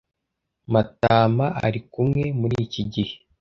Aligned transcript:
Matama 0.73 1.45
arikumwe 1.65 2.23
muriki 2.39 2.81
gihe. 2.93 3.13